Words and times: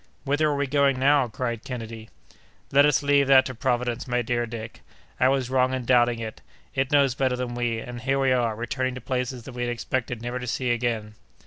"Whither 0.23 0.47
are 0.49 0.55
we 0.55 0.65
going 0.65 0.97
now?" 0.99 1.27
cried 1.27 1.63
Kennedy. 1.63 2.09
"Let 2.71 2.87
us 2.87 3.03
leave 3.03 3.27
that 3.27 3.45
to 3.45 3.53
Providence, 3.53 4.07
my 4.07 4.23
dear 4.23 4.47
Dick; 4.47 4.81
I 5.19 5.27
was 5.27 5.51
wrong 5.51 5.75
in 5.75 5.85
doubting 5.85 6.17
it. 6.17 6.41
It 6.73 6.91
knows 6.91 7.13
better 7.13 7.35
than 7.35 7.53
we, 7.53 7.77
and 7.77 8.01
here 8.01 8.17
we 8.17 8.31
are, 8.31 8.55
returning 8.55 8.95
to 8.95 9.01
places 9.01 9.43
that 9.43 9.51
we 9.53 9.61
had 9.61 9.69
expected 9.71 10.19
never 10.19 10.39
to 10.39 10.47
see 10.47 10.71
again!" 10.71 11.13